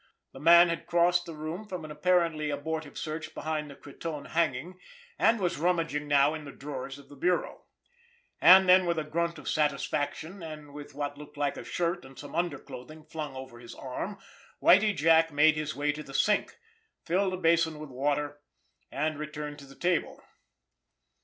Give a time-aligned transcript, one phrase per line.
[0.33, 4.79] The man had crossed the room from an apparently abortive search behind the cretonne hanging,
[5.19, 7.65] and was rummaging now in the drawers of the bureau.
[8.41, 12.17] And then, with a grunt of satisfaction, and with what looked like a shirt and
[12.17, 14.17] some underclothing flung over his arm,
[14.59, 16.57] Whitie Jack made his way to the sink,
[17.05, 18.41] filled a basin with water,
[18.91, 20.23] and returned to the table.